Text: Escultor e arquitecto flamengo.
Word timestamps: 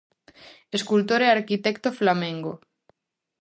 Escultor 0.77 1.21
e 1.27 1.29
arquitecto 1.29 1.89
flamengo. 1.99 2.53